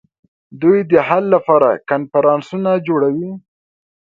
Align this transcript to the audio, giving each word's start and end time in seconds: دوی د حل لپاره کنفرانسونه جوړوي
دوی 0.61 0.79
د 0.91 0.93
حل 1.07 1.23
لپاره 1.35 1.69
کنفرانسونه 1.89 2.71
جوړوي 2.87 3.31